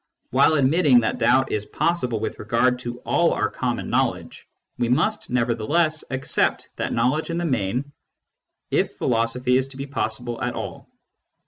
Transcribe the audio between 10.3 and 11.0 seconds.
at all.